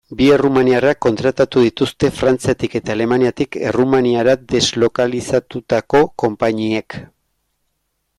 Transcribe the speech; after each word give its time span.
Bi 0.19 0.27
errumaniarrak 0.35 0.97
kontratatu 1.05 1.61
dituzte 1.65 2.09
Frantziatik 2.19 2.77
eta 2.79 2.91
Alemaniatik 2.93 3.57
Errumaniara 3.71 4.35
deslokalizatutako 4.55 6.03
konpainiek. 6.25 6.97